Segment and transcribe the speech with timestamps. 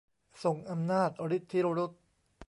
[0.43, 2.01] ทรงอำนาจฤทธิรุทธ์